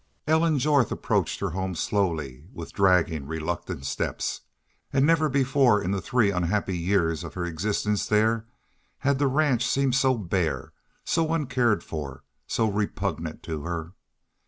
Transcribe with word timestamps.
Ellen 0.25 0.57
Jorth 0.57 0.91
approached 0.91 1.41
her 1.41 1.51
home 1.51 1.75
slowly, 1.75 2.47
with 2.51 2.73
dragging, 2.73 3.27
reluctant 3.27 3.85
steps; 3.85 4.41
and 4.91 5.05
never 5.05 5.29
before 5.29 5.79
in 5.79 5.91
the 5.91 6.01
three 6.01 6.31
unhappy 6.31 6.75
years 6.75 7.23
of 7.23 7.35
her 7.35 7.45
existence 7.45 8.07
there 8.07 8.47
had 9.01 9.19
the 9.19 9.27
ranch 9.27 9.63
seemed 9.63 9.93
so 9.93 10.17
bare, 10.17 10.73
so 11.05 11.31
uncared 11.31 11.83
for, 11.83 12.23
so 12.47 12.67
repugnant 12.67 13.43
to 13.43 13.61
her. 13.61 13.93